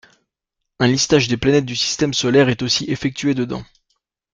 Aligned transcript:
Un 0.79 0.87
listage 0.87 1.27
des 1.27 1.37
planètes 1.37 1.67
du 1.67 1.75
système 1.75 2.15
solaire 2.15 2.49
est 2.49 2.63
aussi 2.63 2.85
effectué 2.89 3.35
dedans. 3.35 3.63